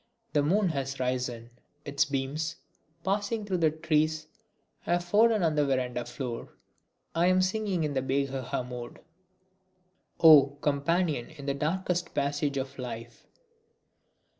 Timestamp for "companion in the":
10.61-11.53